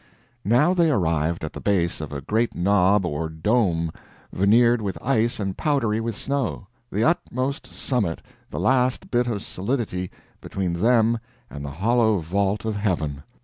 [0.43, 3.91] Now they arrived at the base of a great knob or dome
[4.33, 10.09] veneered with ice and powdered with snow the utmost, summit, the last bit of solidity
[10.41, 11.19] between them
[11.51, 13.21] and the hollow vault of heaven.